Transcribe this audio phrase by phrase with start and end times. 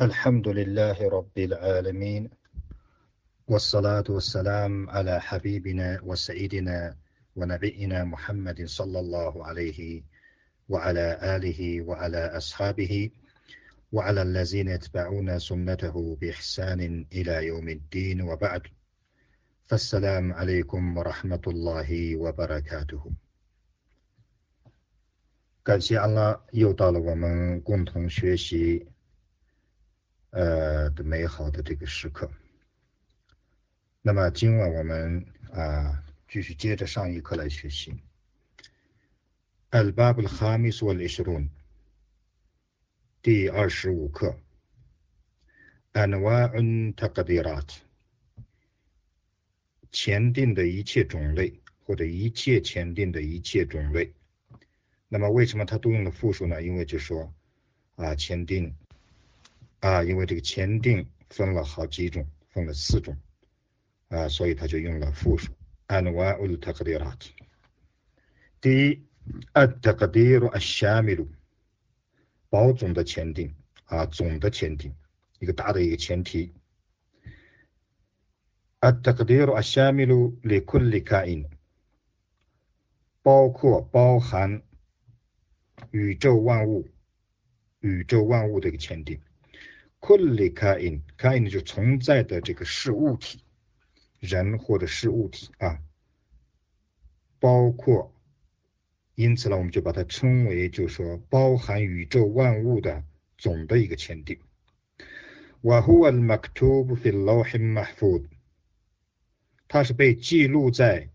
[0.00, 2.30] الحمد لله رب العالمين
[3.46, 6.96] والصلاة والسلام على حبيبنا وسيدنا
[7.36, 10.02] ونبينا محمد صلى الله عليه
[10.68, 13.10] وعلى آله وعلى أصحابه
[13.92, 18.62] وعلى الذين يتبعون سنته بإحسان إلى يوم الدين وبعد
[19.66, 23.12] فالسلام عليكم ورحمة الله وبركاته
[25.62, 28.88] 感谢安拉，又到了我们共同学习
[30.33, 32.31] 呃的美好的这个时刻。
[34.01, 37.93] 那么今晚我们啊继续接着上一课来学习。
[39.71, 41.49] الباب الخامس والعشرون
[43.21, 44.39] 第二十五课。
[45.93, 47.69] أنواع التقديرات
[49.91, 54.13] 前定的一切种类或者一切前定的一切种类。
[55.07, 56.61] 那么为什么他都用了复数呢？
[56.61, 57.33] 因为就说
[57.95, 58.75] 啊前定
[59.83, 63.17] 啊，因为这个前定分了好几种，分了四种
[64.09, 65.51] 啊，所以他就用了复数。
[65.87, 67.23] أنواع التقديرات
[68.61, 69.01] 第一，
[69.53, 71.27] التقدير الشامل
[72.49, 74.93] 包总的前定啊，总的前定，
[75.39, 76.53] 一个大的一个前提。
[78.81, 81.49] التقدير الشامل لكل كائن
[83.23, 84.61] 包括包含
[85.91, 86.87] 宇宙万物，
[87.79, 89.19] 宇宙万物的一个前定。
[90.03, 93.39] kulli kain，kain 就存在的这个是物体，
[94.19, 95.79] 人或者是物体啊，
[97.39, 98.13] 包括，
[99.15, 103.03] 因此呢，我们就把它称为，就是说包含宇宙万物的
[103.37, 104.39] 总的一个前定。
[105.61, 108.25] wa huwa al-maktub fi al-lawh al-mahfuz，
[109.67, 111.09] 它是被记录在。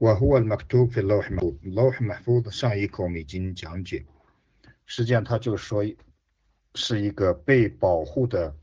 [0.00, 4.06] وهو المكتوب في اللوح المحفوظ اللوح المحفوظ 上一课我们已经讲解，
[4.85, 5.83] 实际上它就是说
[6.73, 8.55] 是一个被保护的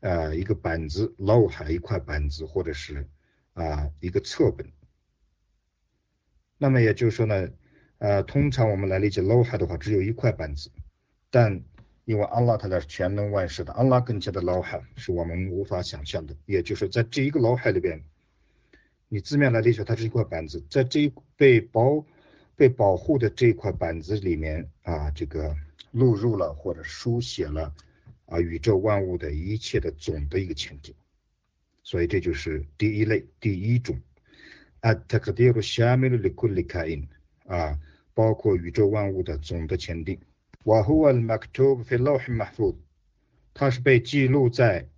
[0.00, 3.08] 呃一个板子脑海一块板子或者是
[3.52, 4.66] 啊一个侧本。
[6.58, 7.48] 那么也就是说呢，
[7.98, 10.70] 呃通常我们来理解脑海的话，只有一块板子，
[11.30, 11.62] 但
[12.04, 18.02] 因为阿拉他是全能万事的，阿拉跟前的脑海是我们无法想象的，也就是在这一个 lawh 里边。
[19.08, 22.04] 你字面来理解，它是一块板子，在这一被保
[22.56, 25.56] 被保护的这块板子里面啊，这个
[25.90, 27.74] 录入了或者书写了
[28.26, 30.94] 啊宇宙万物的一切的总的一个前景。
[31.82, 34.00] 所以这就是第一类第一种
[34.82, 36.18] ，at-takdir shamil
[36.66, 37.08] kain
[37.46, 37.78] 啊，
[38.14, 40.20] 包括宇宙万物的总的前定。
[40.64, 42.76] wa huwa al-maktub fi
[43.52, 44.88] 它是被记录在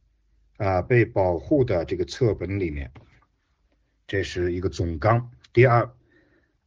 [0.59, 2.93] 啊被保护的这个册本里面。
[4.07, 5.31] 这是一个总纲。
[5.53, 5.91] 第二。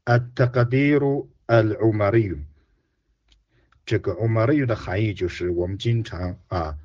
[0.08, 2.38] ，at-taqdir al-umari，
[3.86, 6.78] 这个 umari 的含义就是我们经常啊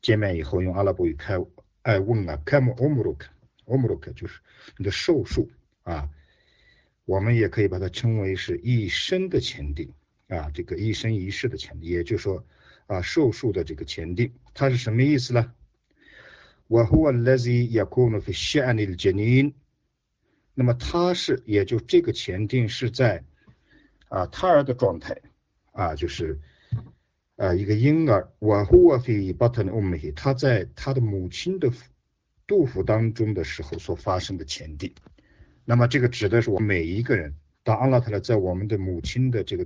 [0.00, 1.36] 见面以后用阿拉伯语开
[1.82, 4.40] 爱问啊，kam umruk，umruk 就是
[4.76, 5.50] 你的寿数
[5.82, 6.08] 啊，
[7.04, 9.92] 我们也可以把它称为是一生的前定
[10.28, 12.44] 啊，这个一生一世的前定，也就是说
[12.86, 15.52] 啊寿数的这个前定，它是什么意思呢？
[16.68, 19.52] وهو الذي يكون في الشأن الجنين
[20.53, 23.23] 那么它是，也就这个前定是在
[24.09, 25.21] 啊胎儿的状态
[25.71, 26.39] 啊，就是
[27.37, 31.71] 啊一个婴儿，瓦呼瓦菲巴特乌梅，他在他的母亲的
[32.45, 34.93] 肚腹当中的时候所发生的前定。
[35.63, 39.65] 那么这个指的是我每一个人，当阿拉特勒在我们的母亲的这个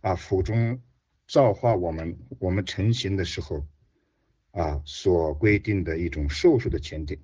[0.00, 0.80] 啊腹中
[1.26, 3.66] 造化我们，我们成型的时候
[4.52, 7.18] 啊所规定的一种寿数的前定。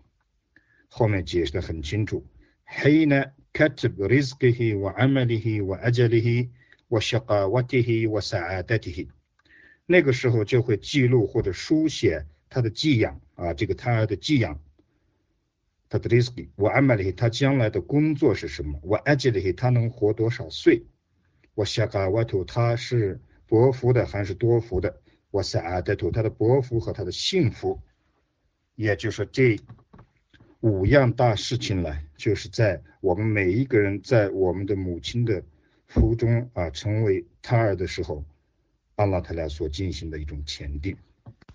[0.89, 2.27] 后面解释的很清楚。
[2.68, 6.50] حين كتب رزقه وعمله وأجله
[6.90, 9.08] وشقاوته وسعادته
[9.86, 14.60] 那个时候就会记录或者书写他的寄养啊，这个胎儿的寄养，
[15.90, 20.86] 他的 risk，我 amali 他将来的工作是什么，我 ajali 他能活多少岁，
[21.54, 27.82] 我 shaqawatu 他是伯福的还是多福的，我 saadatu 他的伯福和他的幸福，
[28.76, 29.60] 也就是说这。
[30.61, 35.43] 五样大事情呢，就是在我们每一个人在我们的母亲的
[35.87, 38.25] 腹中啊，成为胎儿的时候，
[38.97, 40.97] 阿拉特拉所进行的一种前定。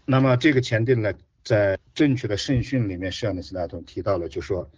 [0.05, 1.13] 那么这个前定呢，
[1.43, 4.71] 在正确的圣训里面，圣安的斯拉通提到了，就说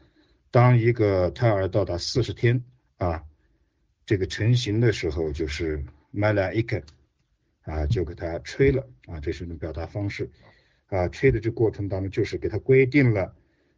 [0.50, 2.64] 当一个胎儿到达四十天
[2.98, 3.24] 啊，
[4.08, 6.82] 这个成型的时候，就是麦拉伊克
[7.62, 10.32] 啊，就给他吹了啊，这是一种表达方式
[10.88, 13.36] 啊，吹的这过程当中，就是给他规定了。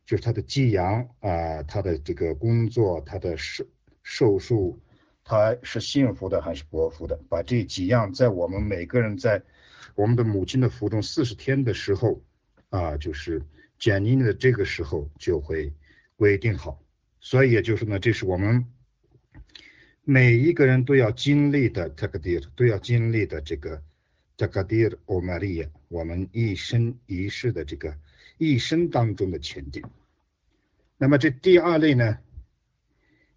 [0.07, 3.65] 就是他的寄养啊，他的这个工作，他的寿
[4.03, 4.79] 寿数，
[5.25, 7.19] 他是幸福的还是不福的？
[7.27, 9.43] 把这几样在我们每个人在
[9.95, 12.23] 我们的母亲的腹中四十天的时候
[12.69, 13.43] 啊，就是
[13.77, 15.73] 减龄的这个时候就会
[16.15, 16.81] 规定好。
[17.19, 18.65] 所以也就是呢，这是我们
[20.05, 23.83] 每一个人都要经历的这个 dir，都要经历的这个
[24.37, 27.93] 这个 dir o Maria，我们一生一世的这个
[28.37, 29.83] 一生当中的前定。
[30.97, 32.17] 那么这第二类呢，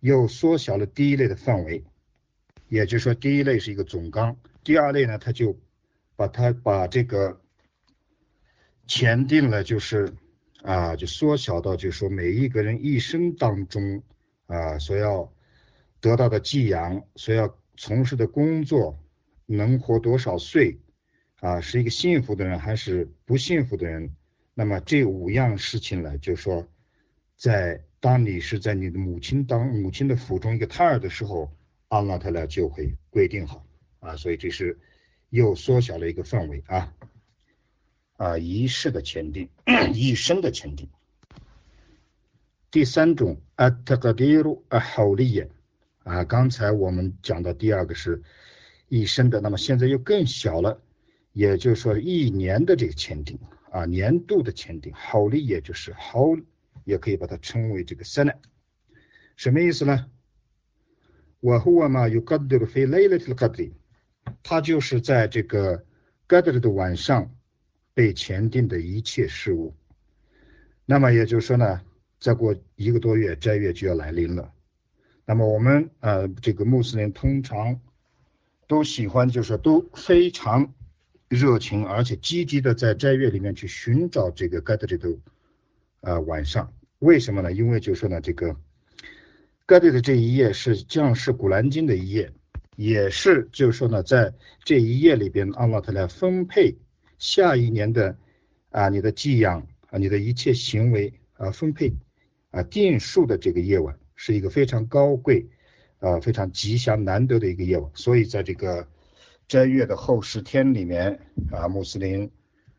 [0.00, 1.84] 又缩小了第一类的范围，
[2.68, 5.58] 也就是说，第一类是一个总纲，第二类呢，它就
[6.16, 7.40] 把它把这个
[8.86, 10.12] 前定了，就是
[10.62, 14.02] 啊，就缩小到就说每一个人一生当中
[14.46, 15.32] 啊所要
[16.00, 18.98] 得到的寄养，所要从事的工作，
[19.46, 20.80] 能活多少岁
[21.40, 24.14] 啊，是一个幸福的人还是不幸福的人？
[24.60, 26.68] 那么这五样事情呢，就说。
[27.34, 31.50] 在当你是在你的母亲当母亲的腹中一个胎儿的时候，
[31.88, 33.64] 阿拉特拉就会规定好
[34.00, 34.78] 啊，所以这是
[35.30, 36.92] 又缩小了一个范围啊
[38.18, 39.48] 啊一世的签订，
[39.94, 40.86] 一生的签订。
[42.70, 45.48] 第三种阿特格迪鲁阿豪利耶
[46.04, 48.22] 啊，刚才我们讲的第二个是
[48.88, 50.82] 一生的，那么现在又更小了，
[51.32, 53.38] 也就是说一年的这个签订
[53.70, 56.36] 啊，年度的签订，豪利也就是豪。
[56.84, 58.38] 也可以把它称为这个 s e n a
[59.36, 60.06] 什么意思呢？
[61.38, 63.72] 我和我嘛有 qadr fi laylatil qadr，
[64.42, 65.84] 它就是在这个
[66.26, 67.36] qadr 的晚上
[67.92, 69.74] 被前定的一切事物。
[70.86, 71.82] 那么也就是说呢，
[72.18, 74.52] 再过一个多月斋月就要来临了。
[75.26, 77.78] 那么我们呃这个穆斯林通常
[78.66, 80.74] 都喜欢，就是都非常
[81.30, 85.18] 热情而且积极的在斋月里面去寻找这个 get 的
[86.00, 86.72] 呃晚上。
[86.98, 87.52] 为什么呢？
[87.52, 88.56] 因为就是说呢，这个
[89.64, 92.32] 盖蒂的这一页是降世古兰经的一页，
[92.74, 94.34] 也是就是说呢，在
[94.64, 96.76] 这一页里边，阿拉特来分配
[97.16, 98.18] 下一年的
[98.70, 101.92] 啊你的寄养啊你的一切行为啊分配
[102.50, 105.46] 啊定数的这个夜晚，是一个非常高贵
[106.00, 107.88] 啊非常吉祥难得的一个夜晚。
[107.94, 108.88] 所以在这个
[109.50, 111.18] 斋月的后十天里面
[111.50, 112.30] 啊，穆斯林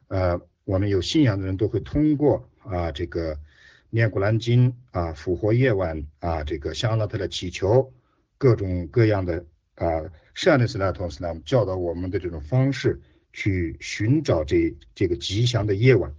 [0.08, 3.38] 呃我们有信仰的人都会通过啊这个。
[3.94, 7.92] 念古兰经啊，复活夜晚啊，这个向阿拉特的祈求，
[8.38, 9.46] 各种各样的
[9.76, 9.86] 啊，
[10.34, 13.02] 善的斯拉托斯拉教导我们的这种方式
[13.34, 16.16] 去寻找这这个吉祥的夜晚。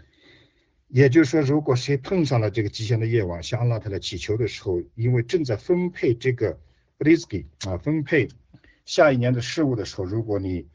[0.88, 6.60] 也就是说，如果谁碰上了这个吉祥的夜晚，向阿拉特的祈求的时候，因为正在分配这个
[6.98, 8.28] risky 啊，分配
[8.84, 10.66] 下一年的事物的时候，如果你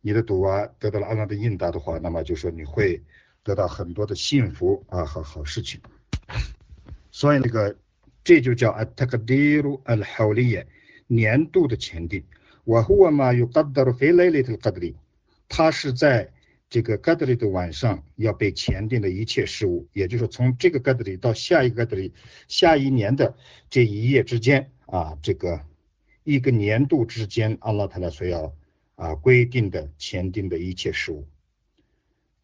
[0.00, 3.02] 你的赌啊得到了阿拉的应答的话，那么就说你会
[3.42, 5.80] 得到很多的幸福啊和好事情。
[7.10, 7.76] 所以那个
[8.22, 10.66] 这就叫 a t a k d i r u al h a l i y
[11.06, 12.24] 年度的前定。
[12.66, 14.94] wa huwa ma yuqaddaru fi laylatil qadri，
[15.48, 16.30] 它是在
[16.68, 22.12] 这个 qadri 的晚上要被前定的一切事物，也就是从这个 qadri 到下一个 qadri
[22.46, 23.34] 下一年的
[23.70, 25.64] 这一夜之间啊，这个
[26.30, 28.54] 一个年度之间，阿拉塔拉所要
[28.94, 31.26] 啊规定的前定的一切事物。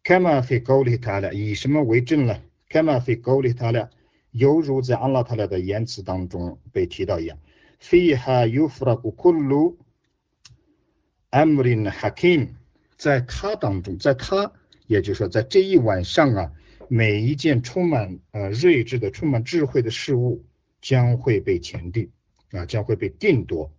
[0.03, 3.89] kama fi qawli ta'ala，以什么为证呢？kama fi qawli ta'ala。
[4.31, 7.39] 犹如在安拉塔拉的言辞当中被提到一样
[7.81, 9.77] ，fiha yufraku kullu
[11.31, 12.49] amrin hakim，
[12.97, 14.51] 在他当中，在他，
[14.85, 16.51] 也就是说，在这一晚上啊，
[16.87, 20.45] 每一件充满呃睿智的、充满智慧的事物
[20.81, 22.11] 将会被前定
[22.51, 23.73] 啊，将会被定夺。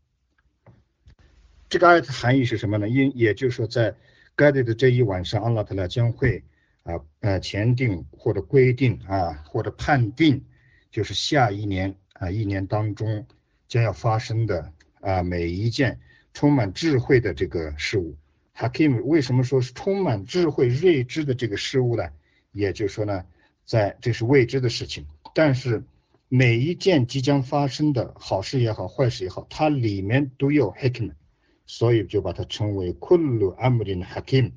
[1.69, 2.89] 这个爱的含义是什么呢？
[2.89, 3.95] 因也就是说，在
[4.35, 6.45] 该地的这一晚上，阿拉塔拉将会。
[6.85, 10.47] 啊呃前定或者规定啊或者判定，
[10.91, 13.27] 就是下一年啊一年当中
[13.67, 14.73] 将要发生的
[15.03, 16.01] 啊每一件
[16.33, 18.17] 充满智慧的这个事物。
[18.57, 22.09] Hakim 为什么说是充满智慧睿智的这个事物呢？
[22.53, 23.27] 也就是说呢，
[23.67, 25.85] 在这是未知的事情，但是
[26.31, 31.13] 每一件即将发生的好事也好坏事也好，它里面都有 Hakim，
[31.69, 34.53] 所以就把它称为 Kullu Amrin Hakim。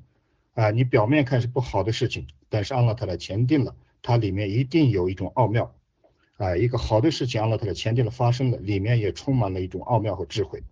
[0.54, 5.74] 啊，你表面看是不好的事情，但是阿拉特来前定了，它里面一定有一种奥妙。
[6.38, 10.62] 啊，一个好的事情，阿拉特来前定了发生了，里面也充满了一种奥妙和智慧。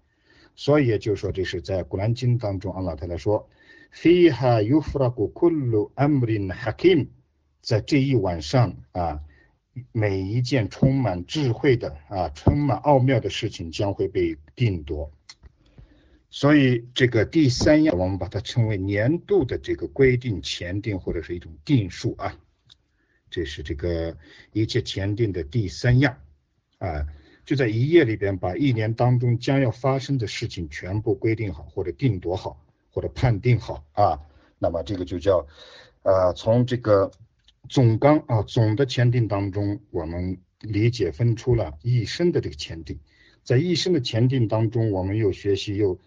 [0.56, 3.48] 所以也就是说，这是在古兰经当中，阿拉特来说
[3.94, 7.08] ，fiha yufraku kullu amrin hakim，
[7.60, 9.20] 在这一晚上啊，
[9.92, 15.10] 每一件充满智慧的啊，充满奥妙的事情将会被定夺。
[16.32, 22.38] 所以这个第三样，我们把它称为年度的这个规定前定或者是一种定数啊，
[23.28, 24.16] 这是这个
[24.52, 26.16] 一切前定的第三样
[26.78, 27.04] 啊，
[27.44, 34.20] 就在一页里边把一年当中将要发生的事情全部规定好或者定夺好或者判定好啊，
[34.60, 35.46] 那么这个就叫
[36.04, 37.10] 呃从这个
[37.68, 43.00] 总纲啊总的前定当中，我们理解分出了一生的这个前定，
[43.42, 45.98] 在一生的前定当中，我们又学习又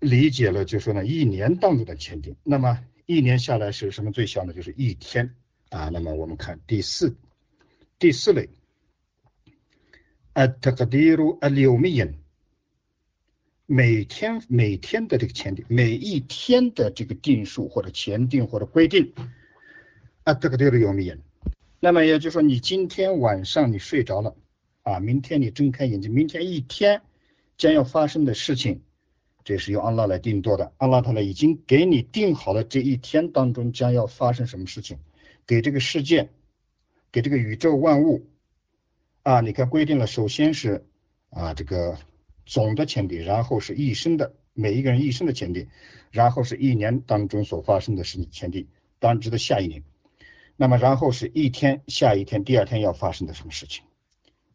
[0.00, 4.52] 理解了，就说呢一年当中的前定，那么一年下来是什么最小呢？
[4.52, 5.34] 就是一天
[5.70, 5.88] 啊。
[5.88, 7.16] 那么我们看第四
[7.98, 8.48] 第四类。
[10.32, 12.14] التقدير اليومي
[13.66, 19.12] 每天每天的这个前定，每一天的这个定数或者前定或者规定，
[20.24, 21.18] التقدير اليومي。
[21.80, 24.36] 那么也就是说，你今天晚上你睡着了
[24.82, 27.02] 啊，明天你睁开眼睛，明天一天
[27.58, 28.82] 将要发生的事情，
[29.45, 30.73] 这是由安拉来定夺的。
[30.77, 34.97] 安拉他呢已经给你定好了这一天当中将要发生什么事情，
[35.47, 36.29] 给这个世界，
[37.11, 38.27] 给这个宇宙万物。
[39.21, 40.85] 啊，你看规定了，首先是
[41.29, 41.97] 啊这个
[42.45, 45.67] 总的前提，然后是一生的每一个人一生的前提，
[46.09, 48.67] 然后是一年当中所发生的事情前提，
[48.99, 49.83] 当值的下一年。
[50.57, 53.83] 那么然后是一天下一天第二天要发生的什么事情，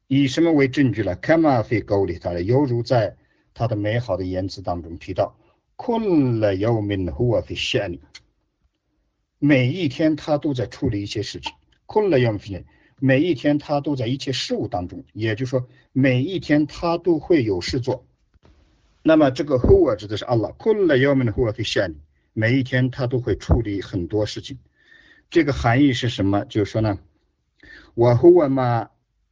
[0.09, 1.15] 以什么为证据呢？
[1.15, 3.17] 看马非沟里他犹如在
[3.54, 5.38] 他的美好的言辞当中提到，
[5.76, 8.02] 困了要命呼啊非吓你，
[9.40, 11.54] 每一天他都在处理一些事情，
[11.86, 12.66] 困了要命。
[12.98, 18.06] 每一天他都在一切事物当中，也就是说每一天他都会有事做。
[19.04, 21.96] 那么这个 who 指的是 Allah，困了要命的 who 非吓你，
[22.32, 24.60] 每一天他都会处理很多事情。
[25.30, 26.46] 这个含义是什么？
[26.46, 27.00] 就是说呢，
[27.96, 28.90] 我 who 嘛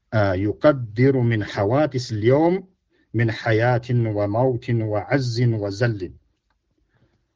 [0.09, 2.63] 呃 يقدر من حوادث اليوم
[3.11, 6.11] من حياة وموت وعز وذل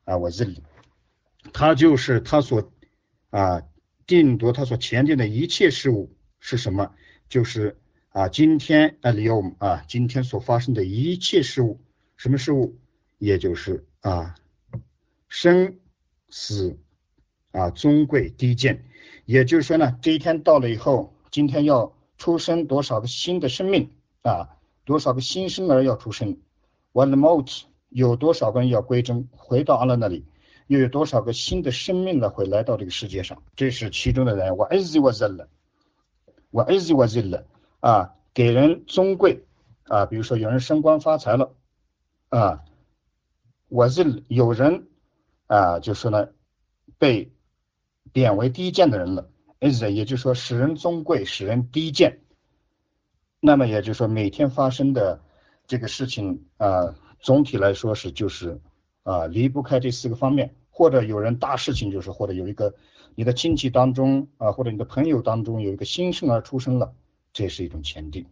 [0.05, 0.57] 啊 وذل，
[1.53, 2.71] 他就是他所
[3.29, 3.63] 啊
[4.05, 6.13] 定夺他所前进的一切事物。
[6.39, 6.93] 是什么？
[7.29, 7.77] 就是
[8.09, 11.81] 啊，今天啊，利用啊，今天所发生的一切事物，
[12.15, 12.77] 什么事物？
[13.17, 14.35] 也就是啊，
[15.27, 15.79] 生
[16.29, 16.79] 死
[17.51, 18.85] 啊，尊贵低贱。
[19.25, 24.57] 也就是说呢，这一天到了以后，今天要出生多少个新的生命啊？
[24.84, 26.38] 多少个新生儿要出生
[26.92, 27.44] ？One more，
[27.88, 30.24] 有多少个人要归真回到阿拉那里？
[30.66, 32.30] 又有多少个新的生命呢？
[32.30, 33.42] 会来到这个世界上？
[33.56, 34.56] 这是其中的人。
[34.56, 35.48] 我 is was the
[36.50, 37.44] 我 easy was it
[37.80, 39.44] 啊，给人尊贵
[39.84, 41.54] 啊，比如说有人升官发财了
[42.28, 42.62] 啊
[43.68, 44.86] 我是有人
[45.46, 46.28] 啊，就说呢
[46.98, 47.32] 被
[48.12, 52.20] 贬为低贱的人了，is 也就是说使人尊贵，使人低贱。
[53.44, 55.20] 那么也就是说每天发生的
[55.66, 58.60] 这个事情啊，总体来说是就是
[59.02, 62.72] 啊离不开这四个方面，或者有人大事情就是或者有一个。
[63.14, 66.94] 你的亲戚当中啊，或者你的朋友当中有一个新生儿出生了，
[67.34, 68.24] 这是一种前定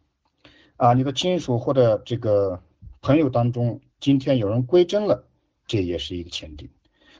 [0.78, 0.94] 啊。
[0.94, 2.62] 你的亲属或者这个
[3.02, 5.26] 朋友当中，今天有人归真了，
[5.66, 6.70] 这也是一个前定。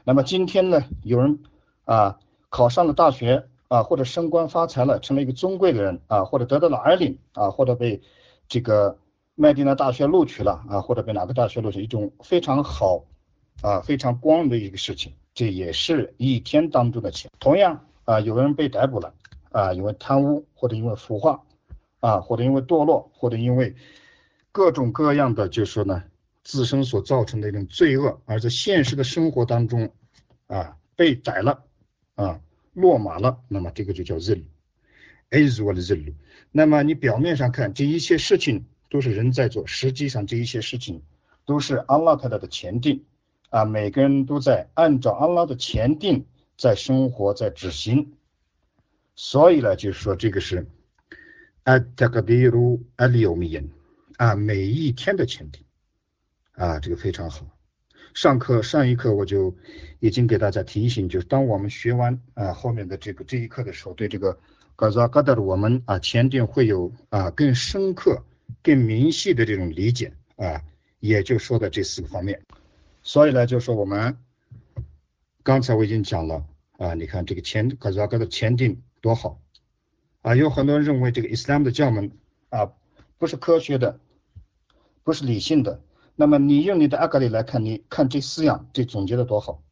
[0.03, 1.43] 那么今天呢，有人
[1.85, 2.17] 啊
[2.49, 8.01] 考上了大学啊，或者升官发财了，成了一个尊贵的人啊，或者得到了儿领啊，或者被
[8.49, 8.97] 这个
[9.33, 13.05] 麦地那大学录取了啊，或者被哪个大学录取，一种非常好
[13.61, 15.13] 啊，非常光荣的一个事情。
[15.33, 17.31] 这也是一天当中的钱。
[17.39, 19.13] 同样啊，有人被逮捕了
[19.53, 21.41] 啊，因为贪污或者因为腐化
[22.01, 23.73] 啊，或者因为堕落，或者因为
[24.51, 26.03] 各种各样的，就是说呢，
[26.43, 29.91] 自身所造成的一种罪恶，而在现实的生活当中
[30.47, 31.63] 啊被逮了
[32.15, 32.41] 啊
[32.73, 36.13] 落马了，那么这个就叫 zil，is what zil。
[36.51, 41.01] 那么你表面上看这一切事情都是人在做，实际上这一些事情
[41.45, 43.03] 都是阿拉特的前定。
[43.49, 46.25] 啊，每个人都在按照阿拉的前定
[46.57, 48.13] 在生活，在执行，
[49.13, 50.65] 所以呢，就是说这个是
[51.63, 53.61] 啊，这个比如啊，六米
[54.15, 55.65] 啊，每一天的前定
[56.53, 57.45] 啊，这个非常好。
[58.13, 59.55] 上课上一课我就
[59.99, 64.39] 已经给大家提醒，就是当我们学完啊后面的这个这一课的时候，对这个
[64.75, 68.23] 嘎扎嘎达的我们啊前定会有啊更深刻、
[68.61, 70.61] 更明细的这种理解啊，
[70.99, 72.41] 也就说的这四个方面。
[73.03, 74.17] 所以呢，就说我们
[75.43, 76.45] 刚才我已经讲了
[76.77, 79.39] 啊，你看这个前格扎格的前定多好
[80.21, 82.11] 啊，有很多人认为这个伊斯兰的教门
[82.49, 82.73] 啊
[83.17, 83.99] 不是科学的，
[85.03, 85.81] 不是理性的。
[86.21, 89.63] 那么你用你的阿格里来看，你看这四样，这总结的多好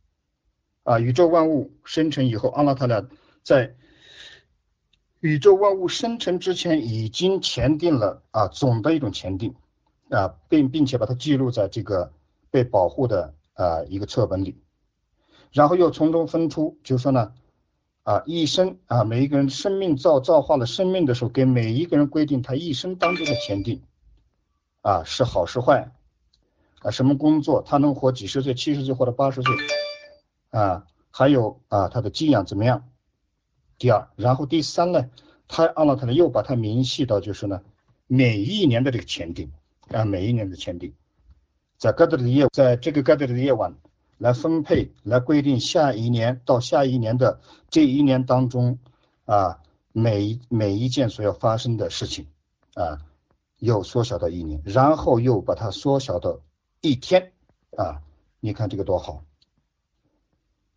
[0.81, 0.97] 啊！
[0.97, 3.07] 宇宙万物生成以后，阿拉他俩
[3.43, 3.75] 在
[5.19, 9.53] 宇宙万物生成之前已经前定了啊总的一种前定
[10.09, 12.11] 啊，并并且把它记录在这个。
[12.51, 14.59] 被保护的啊一个册本里，
[15.51, 17.31] 然后又从中分出，就说呢
[18.01, 23.83] 啊一生啊每一个人生命造造化了生命的时候，给每一个人规定他一生当中的前定
[24.81, 25.91] 啊是好是坏
[26.81, 29.53] 啊什么工作他能活几十岁七十岁或者八十岁
[30.49, 32.87] 啊还有啊他的寄养怎么样？
[33.77, 35.09] 第二，然后第三呢，
[35.47, 37.61] 他阿拉特呢又把它明细到就是呢
[38.07, 39.51] 每一年的这个签订
[39.89, 40.93] 啊每一年的签订，
[41.77, 43.75] 在盖德的夜在这个盖德的夜晚
[44.17, 48.79] 来分配来规定下一年到下一年的这一年当中
[49.25, 49.59] 啊
[49.91, 52.27] 每每一件所要发生的事情
[52.73, 52.99] 啊
[53.59, 56.39] 又缩小到一年，然后又把它缩小到
[56.81, 57.33] 一天
[57.77, 58.01] 啊，
[58.39, 59.23] 你看这个多好。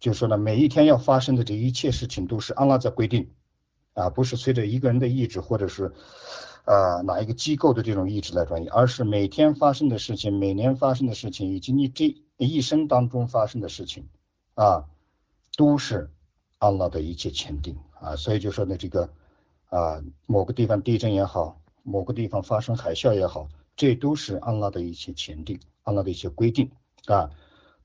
[0.01, 3.31] 就说呢，每一天要发生的这一切事情都是安拉在规定，
[3.95, 5.93] 啊，不是随着一个人的意志或者是，
[6.65, 14.09] 呃，哪一个机构的这种意志来转移，而是每天发生的事情，每年发生的事情，以及你这一生当中发生的事情，
[14.55, 14.89] 啊，
[15.57, 16.11] 都是
[16.59, 19.09] 安拉的一切签定啊，所以就说呢，这个
[19.69, 26.72] 啊，某个地方地震也好，某个地方发生海啸也好，这都是安拉的一些签定，安拉的一些规定
[27.06, 27.32] 啊。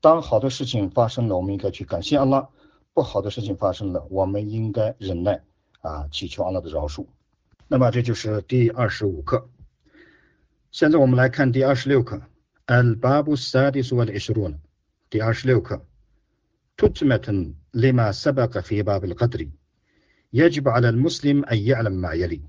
[0.00, 2.50] 当好的事情发生了，我们应该去感谢安拉；
[2.92, 5.42] 不好的事情发生了，我们应该忍耐
[5.80, 7.06] 啊，祈求安拉的饶恕。
[7.68, 9.48] 那么这就是第二十五课。
[10.70, 12.22] 现在我们来看第二十六课。
[12.66, 14.58] Al-Babu Sadis wal Ishrun。
[15.10, 15.84] 第二十六课。
[16.76, 19.48] تتمة لما سبق في باب القدر
[20.32, 22.40] يجب على المسلم أن يعلم ما يلي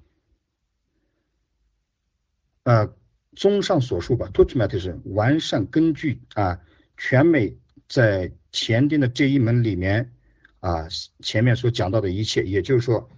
[2.64, 2.90] 啊，
[3.39, 6.61] 综上所述吧，tutmat 是完善根据啊。
[6.97, 7.57] 全美
[7.89, 10.13] 在前定的这一门里面
[10.59, 10.89] 啊，
[11.21, 13.09] 前面所讲到的一切，也就是说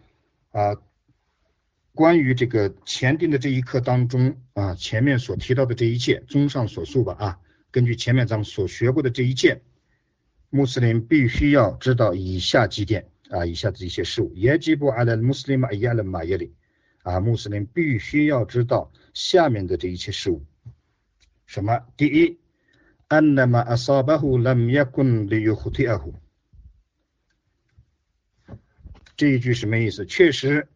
[0.50, 0.76] 啊，
[1.94, 7.38] 关于这个前定的这一课当中啊，前面所提到的这一切，综上所述吧啊，
[7.70, 9.62] 根据前面咱们所学过的这一切，
[10.50, 14.30] 穆斯林必须要知道以下几点啊，以下的一些事物。
[14.34, 16.52] 也即不阿拉穆斯林马亚勒马耶里
[17.02, 20.45] 啊，穆斯林必须要知道下面的这一切事物。
[21.45, 21.85] 什么？
[21.97, 22.39] 第一。
[23.07, 26.13] أن ما أصابه لم يكن ليخطئه
[29.15, 30.07] 这一句什么意思？
[30.07, 30.69] 确实，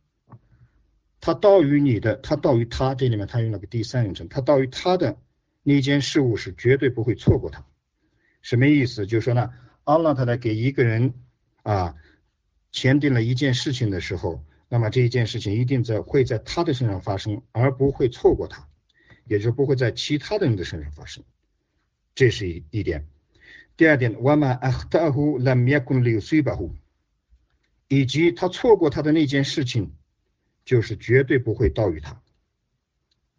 [1.19, 5.17] 他到于你的，他到于他这里面他用了个第三人称，他到于他的
[5.63, 7.65] 那件事物是绝对不会错过他。
[8.43, 9.07] 什么意思？
[9.07, 9.51] 就是说呢，
[9.85, 11.15] 阿拉他来给一个人
[11.63, 11.95] 啊
[12.71, 18.68] 签订了一件事情的时候， 那么这一件事情一定在会在他的身上发生，而不会错过他，
[19.26, 21.22] 也就不会在其他的人的身上发生。
[22.14, 23.06] 这是一一点，
[23.76, 26.74] 第二点，瓦玛阿达胡拉米亚贡里苏巴胡，
[27.88, 29.92] 以及他错过他的那件事情，
[30.64, 32.20] 就是绝对不会到于他。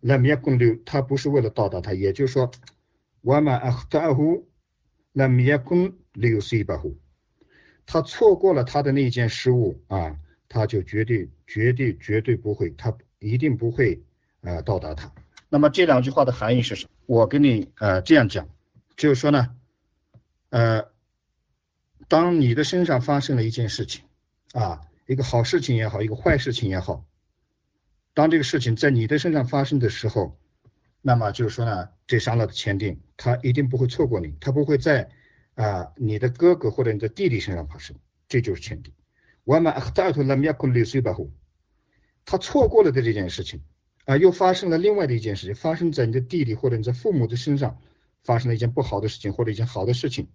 [0.02, 2.52] 拉米亚贡里，他不是为了到达他，也就是说，
[3.22, 4.48] 瓦玛阿达胡
[5.14, 6.98] 拉米亚贡里苏巴胡，
[7.86, 10.20] 他错过了他的那件失误啊，
[10.56, 14.02] 他就绝对绝对绝对不会，他一定不会
[14.40, 15.12] 呃到达他。
[15.50, 16.92] 那么这两句话的含义是什么？
[17.08, 18.48] 我跟你呃这样讲。
[18.96, 19.54] 就是说呢，
[20.52, 20.88] 呃，
[22.08, 24.06] 当你的身上发生了一件事情，
[24.54, 27.06] 啊，一个好事情也好，一个坏事情也好，
[28.14, 30.40] 当这个事情在你的身上发生的时候，
[31.02, 35.10] 那么就是说呢，这商了的签订，他一定不会错过你，他不会在
[35.56, 37.98] 啊你的哥哥或者你的弟弟身上发生，
[38.30, 38.94] 这就是签订。
[39.46, 41.32] 我们阿达图拉米亚库里苏巴胡，
[42.26, 43.62] 他错过了的这件事情，
[44.04, 47.80] 啊，又发生了另外的一件事情，发生在你的弟弟或者你的父母的身上。
[48.24, 50.30] 发生了一件不好的事情或者一件好的事情，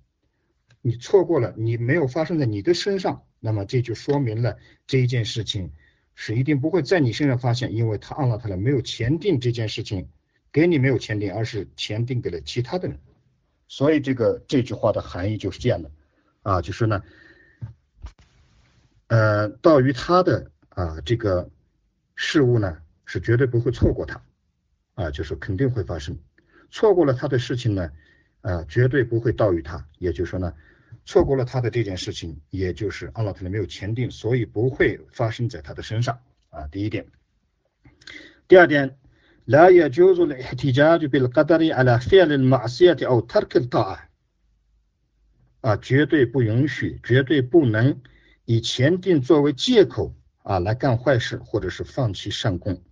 [0.80, 5.72] 你错过了，你没有发生在你的身上，那么这就说明了这一件事情
[6.14, 10.08] 是一定不会在你身上发现，因为他按了他了没有签订这件事情
[10.52, 13.00] 给你没有签订，而是签订给了其他的人，
[13.66, 15.90] 所以这个这句话的含义就是这样的
[16.42, 17.02] 啊，就是呢，
[19.09, 21.49] 呃，到于他的啊这个
[22.15, 24.21] 事物呢是绝对不会错过他
[24.95, 26.17] 啊，就是肯定会发生。
[26.71, 27.91] 错过了他的事情呢，
[28.41, 29.85] 呃，绝对不会到于他。
[29.99, 30.53] 也就是说呢，
[31.05, 36.67] 错过了他的这件事情，也就是阿拉可能没有签订，所以不会发生在他的身上啊。
[36.67, 37.05] 第一点，
[38.47, 38.95] 第二点，
[39.47, 44.09] لا يجوز الاحتجاج بالقدر على فعل المعصية أو ترك الطاعة
[45.61, 48.01] 啊，绝对不允许，绝对不能
[48.50, 52.82] 以前定作为借口啊来干坏事或者是放弃善功。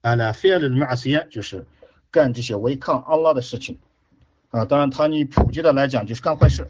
[0.00, 1.66] 啊那 failed 那些就是
[2.12, 3.80] 干这些违抗阿拉的事情。
[4.50, 6.68] 啊当然它你普及的来讲就是干坏事。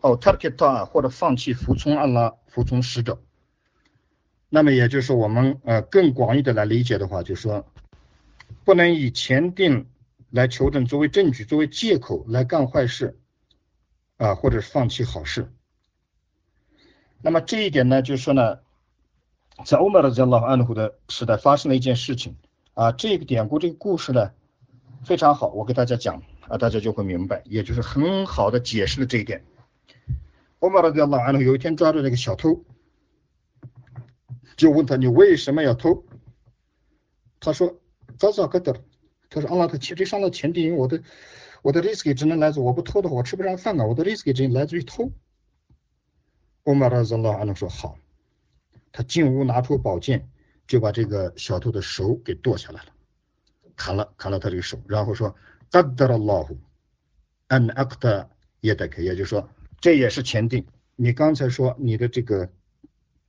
[0.00, 3.20] 哦 t a r k i t 或者放弃服从阿拉服从使者。
[4.48, 7.64] 那么也就是我们呃更广义的来理解的话就是说
[8.64, 9.86] 不能以前定
[10.30, 13.16] 来求证作为证据作为借口来干坏事
[14.16, 15.52] 啊或者是放弃好事。
[17.20, 18.58] 那么这一点呢，就是说呢，
[19.64, 22.36] 在欧麦的这老安虎的时代发生了一件事情
[22.74, 24.32] 啊，这个典故、这个故事呢。
[25.04, 29.44] 非常好，我给大家讲啊，大家就会明白，也就是很好的解释了这一点。
[30.58, 32.64] 欧玛拉迪亚拉安有一天抓住那个小偷，
[34.56, 36.02] 就问他你为什么要偷？
[37.38, 37.78] 他说
[38.18, 38.74] 早早个的，
[39.30, 41.00] 他说阿拉他钱这上了钱地，我的
[41.62, 45.12] 我的 risk 只能来自我不偷的话我吃不上饭啊，我的 risk 只能来自于偷。
[46.68, 47.96] 乌马拉扎拉阿能说好，
[48.92, 50.28] 他进屋拿出宝剑，
[50.66, 52.90] 就把这个小偷的手给剁下来了，
[53.74, 55.34] 砍了砍了他这个手，然后说
[55.70, 56.58] 达达拉拉胡
[57.46, 58.28] 安阿克达
[58.60, 59.48] 也得，也就是说
[59.80, 60.66] 这也是前定。
[60.94, 62.50] 你刚才说你的这个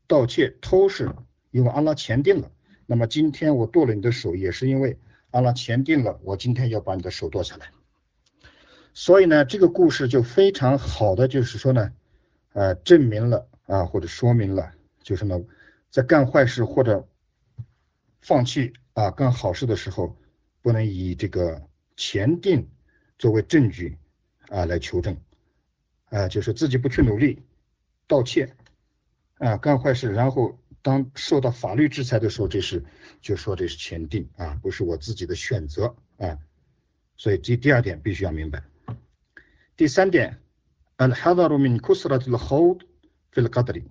[0.05, 1.09] 盗窃偷是
[1.51, 2.51] 因为阿拉前定了，
[2.85, 4.99] 那么今天我剁了你的手，也是因为
[5.31, 7.71] 阿拉前定了，我今天要把你的手剁下来。
[8.93, 11.93] 所以呢，这个故事就非常好的，就是说呢，
[12.53, 15.39] 呃，证明了啊，或者说明了，就是呢，
[15.89, 17.07] 在干坏事或者
[18.21, 20.17] 放弃啊干好事的时候，
[20.61, 22.69] 不能以这个前定
[23.17, 23.97] 作为证据
[24.49, 25.17] 啊来求证。
[26.11, 27.43] 啊，就是自己不去努力，
[28.07, 28.55] 盗窃，
[29.37, 32.83] 啊，干坏事，然后当受到法律制裁的时候，这是
[33.21, 36.39] 就说这是前定啊，不是我自己的选择啊，
[37.15, 38.63] 所以这第二点必须要明白。
[39.77, 40.41] 第三点
[40.99, 42.81] ，al-hadaru min kusratil hod
[43.31, 43.85] fil qadri，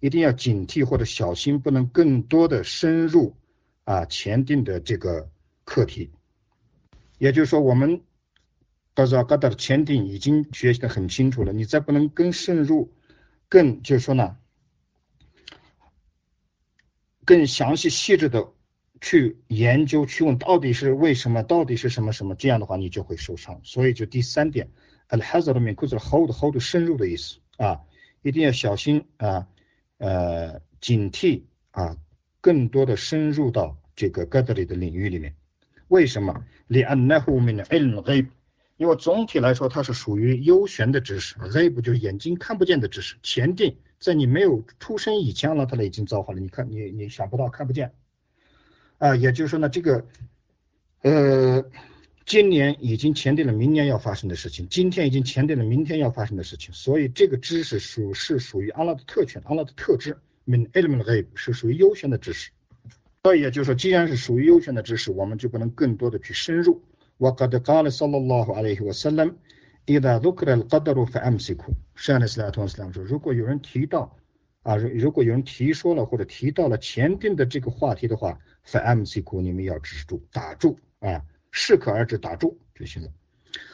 [0.00, 3.34] 一定要警惕或者小心，不能更多的深入
[3.84, 5.30] 啊前定的这个
[5.64, 6.10] 课题，
[7.18, 8.02] 也就是说我们。
[8.96, 12.92] 到时候高达的前定已经学习的很清楚了，你再不能更深入，
[13.48, 14.36] 更就是说呢，
[17.24, 18.52] 更详细细致的
[19.00, 23.60] 去研究去问到底是为什么，到底是什么什么，这样的话你就会受伤。
[23.64, 24.70] 所以就第三点
[25.09, 27.81] ，al hazard min k u z hold hold 深入的意思啊，
[28.21, 29.47] 一定要小心啊，
[29.97, 31.97] 呃，警惕啊，
[32.41, 35.35] 更多的深入到这个 g a d 里的领域里面。
[35.87, 36.43] 为什么？
[36.69, 38.27] لأنه من علم غيب
[38.77, 43.17] 因为总体来说，它是属于幽玄的知识，A 不就是眼睛看不见的知识。
[43.21, 46.39] 前定在你没有出生以前呢，它已经造化了。
[46.39, 47.91] 你看，你你想不到，看不见。
[48.99, 50.05] 啊，也就是说呢，这个，
[51.01, 51.65] 呃，
[52.25, 56.73] 今年已经前定了明年要发生的事情，今天已经前定了明天要发生的事情。
[56.73, 62.51] 所以这个知识属是属于阿拉的特权，阿拉的特质，min element A 是属于幽玄的知识。
[63.23, 66.81] 所以也就是说，既然是属于幽玄的知识，我们就不能更多的去深入。
[67.19, 69.35] وقد قال صلى الله عليه وسلم
[69.87, 74.15] إذا ذكر القدر فأمسكوا 善的斯拉通斯拉说，如果有人提到
[74.63, 81.21] 啊，如果有人提说了或者提到了前定的这个话题的话，فأمسكوا 你们要止住，打住啊，
[81.53, 83.09] 适可而止，打住就行了。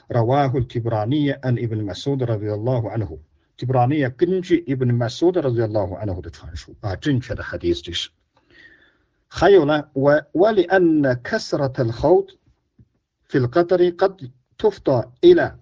[0.09, 3.17] رواه التبراني عن ابن مسعود رضي الله عنه
[3.57, 8.09] تبراني 根据 Ibn Mas'ud رضي الله عنه 的传述啊，正确的 hadith 这是。
[9.27, 12.27] 还有呢，我我里 أن كسرة الخوض
[13.27, 15.55] في القدر قد تفضى إلى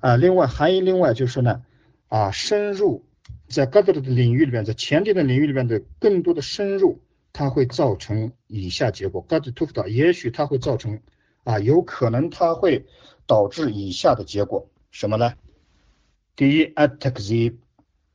[0.00, 1.62] 啊，另外还有另外就是呢，
[2.08, 3.04] 啊，深入
[3.48, 7.00] 在 qadr 的领域里面，在前定的领域里面的更多的深入，
[7.37, 9.23] 它会造成以下结果。
[9.29, 10.99] g a t t o f t 也许它会造成
[11.43, 12.87] 啊，有可能它会
[13.27, 15.35] 导致以下的结果，什么呢？
[16.35, 17.57] 第一，at-takzib，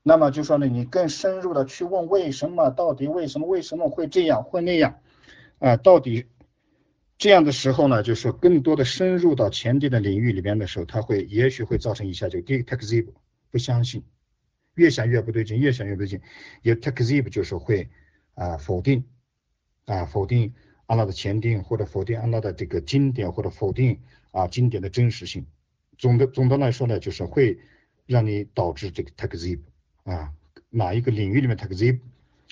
[0.02, 4.98] 那么就说呢，你更深入的去问为什么，到底为什么，为什么会这样，会那样，
[5.60, 6.26] 啊，到底。
[7.18, 13.06] 这样的时候呢，就是说更多的深入到前定的领域里边的时候，它会也许会造成以下就第一 takzib
[13.52, 14.02] 不相信，
[14.74, 16.20] 越想越不对劲，越想越不对劲，
[16.62, 17.88] 有 takzib 就是会
[18.34, 19.04] 啊否定
[19.85, 20.53] 啊否定
[20.85, 23.99] 阿拉的前定或者否定阿拉的这个经典或者否定
[24.31, 25.45] 啊经典的真实性。
[25.97, 27.59] 总的总的来说呢，就是会
[28.05, 29.59] 让你导致这个 takzib
[30.03, 30.31] 啊
[30.69, 31.99] 哪一个领域里面 takzib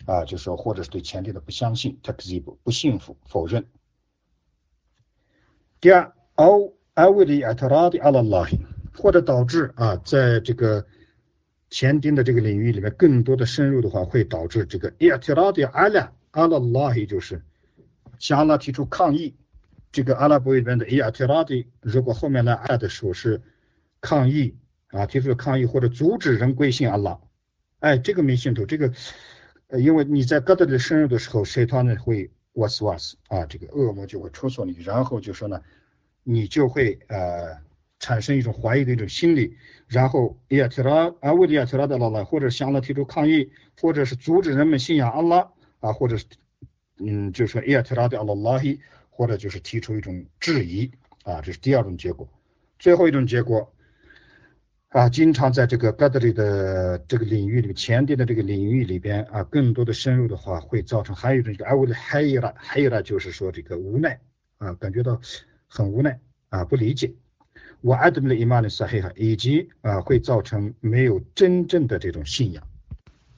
[0.05, 3.65] 啊就是说或者是对前定的不相信 takzib 不信服否认。
[5.79, 8.59] 第二，أو أو الاعتراض على الله，
[8.93, 10.87] 或者导致啊，在这个
[11.69, 14.91] 前丁的这个领域里面更多的深入的话，会导致这个
[16.32, 17.42] 阿拉拉希就是
[18.18, 19.34] 向阿拉提出抗议。
[19.92, 23.42] 这个阿拉伯语里面的伊阿特拉蒂，如果后面来爱的时候是
[24.00, 24.54] 抗议
[24.92, 27.18] 啊，提出抗议或者阻止人归信阿拉，
[27.80, 28.92] 哎，这个没信徒，这个、
[29.66, 35.60] 呃、因为你在哥德的生日的时候，谁他呢会哇斯哇斯啊，这个恶魔就会出错你，然后就说呢，
[36.22, 37.58] 你就会呃
[37.98, 39.56] 产生一种怀疑的一种心理，
[39.88, 45.50] 然后伊阿特拉啊，为了伊阿特拉的拉拉，或者向阿拉提出抗议，或者是阻止人们信仰阿拉。
[45.80, 46.24] 啊，或者是
[46.98, 50.90] 嗯，就是说亚特拉的阿拉希，或者就是提出一种质疑
[51.24, 52.28] 啊，这是第二种结果，
[52.78, 53.72] 最后一种结果。
[54.92, 64.20] 啊，经常在这个 g a d r 的这个领域里面，前定的这个领域里边啊，更多的深入的话，会造成还有一种，啊，为了还有了，还有了，就是说这个无奈
[64.58, 65.20] 啊，感觉到
[65.68, 67.14] 很无奈啊，不理解。
[67.82, 72.66] 我爱的那伊玛的撒黑哈，以及啊会造成没有真正的这种信仰。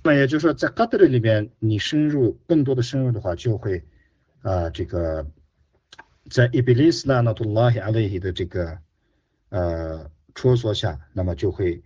[0.05, 3.85] 那也就是说，在嘎德里里边，你深入更多的深入的话，就会
[4.41, 5.27] 啊这个
[6.29, 8.79] 在伊比利斯拉纳图拉希阿雷希的这个
[9.51, 11.83] 呃戳索下，那么就会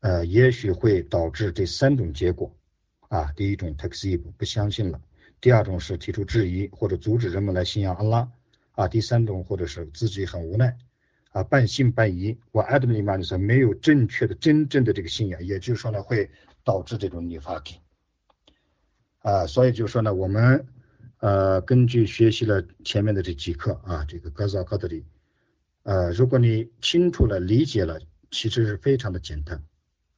[0.00, 2.56] 呃也许会导致这三种结果
[3.08, 5.00] 啊，第一种 taxi 不相信了，
[5.40, 8.32] 第二种是提出质疑或者阻止人们来信仰安拉
[8.72, 10.76] 啊，第三种或者是自己很无奈。
[11.32, 16.28] 啊，半信半疑，我艾德里曼的时候没有正确的、真正的这个信仰，也就是说呢，会
[16.64, 17.80] 导致这种逆发给。
[19.20, 20.66] 啊，所以就说呢，我们
[21.18, 25.04] 呃根据学习了前面的这几课啊，这个格扎格德里，
[25.84, 29.62] 呃，如果你清楚了、理解了，其实是非常的简单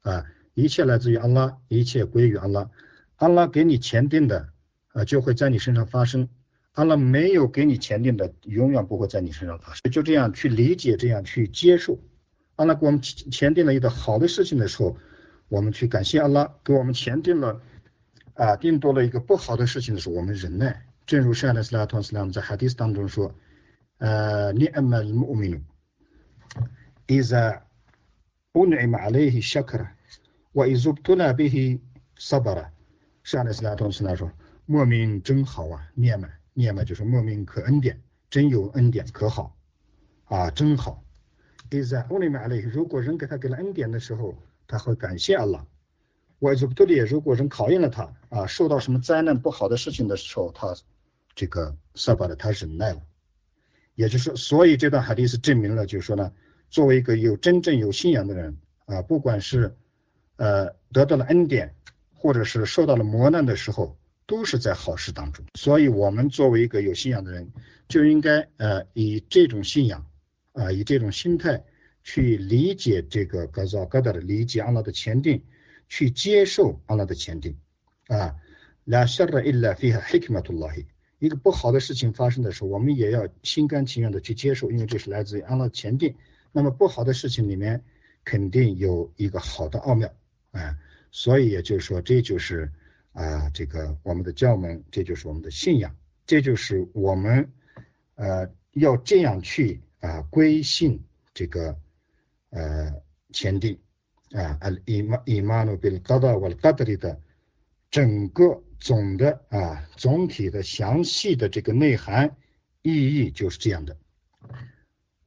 [0.02, 2.70] 啊，一切来自于安拉，一切归于安拉，
[3.16, 4.48] 安拉给你前定的，
[4.88, 6.28] 啊，就会在你身上发生。
[6.72, 9.92] 安拉没有给你前定的，永远不会在你身上发生。
[9.92, 12.00] 就这样去理解，这样去接受。
[12.56, 14.96] 安拉给我们前定了一个好的事情的时候，
[15.48, 17.60] 我们去感谢安拉；给我们前定了
[18.34, 20.86] 啊，定多了一个不好的事情的时候，我们忍耐。
[21.06, 23.34] 正如圣安斯拉托斯拉姆在哈迪斯当中说
[23.98, 25.60] ：“呃，你阿玛穆米努，
[27.06, 27.62] 伊在
[28.54, 29.94] 乌内马雷希夏克拉，
[30.52, 31.80] 我伊祖图拉比希
[32.16, 32.70] 萨巴拉。”
[33.22, 34.30] 圣安斯拉托斯拉说
[34.66, 39.56] ：“莫名真好啊，你们。”念嘛就是莫名可恩典，真有恩典可好
[40.26, 41.02] 啊，真好。
[41.72, 45.66] is that only my 如果人给他给了恩典的时候，他会感谢阿拉。
[46.38, 50.74] 我就不对如果人考验了他啊，受到什么灾难不好的事情的时候，他
[51.34, 53.02] 这个萨巴的他忍耐了。
[53.94, 56.32] 也就是说，所以这段海迪斯证明了，就是说呢，
[56.70, 59.76] 作为一个有真正有信仰的人啊，不管是
[60.36, 61.74] 呃得到了恩典，
[62.12, 63.96] 或者是受到了磨难的时候。
[64.26, 67.52] 都是在好事当中，所以我们作为一个有信仰的人，
[67.88, 70.06] 就应该呃以这种信仰
[70.54, 71.62] 啊，以这种心态
[72.04, 75.42] 去理解这个格造格达的理解阿拉的前定，
[75.88, 77.56] 去接受阿拉的前定
[78.06, 78.36] 啊。
[78.84, 80.86] La shara illa fiha hikmatullahi，
[81.18, 86.14] 一个不好的事情发生的时候，我们也要心甘情愿的去接受，因为这是来自于阿拉的前定。
[86.52, 87.82] 那么不好的事情里面
[88.24, 90.14] 肯定有一个好的奥妙
[90.52, 90.78] 啊，
[91.10, 92.70] 所以也就是说，这就是。
[93.14, 95.94] 啊，这个我们的教门，这就是我们的信仰，
[96.26, 97.52] 这就是我们
[98.16, 101.00] 呃要这样去啊归信
[101.32, 101.78] 这个
[102.53, 103.79] 呃前定
[104.31, 107.19] 啊，al iman bil qada wal qadri 的
[107.91, 112.35] 整个总的啊总体的详细的这个内涵
[112.81, 113.97] 意义就是这样的。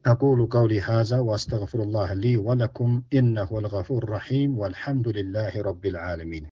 [0.05, 6.47] أقول قولي هذا وأستغفر الله لي ولكم إنه الغفور الرحيم والحمد لله رب العالمين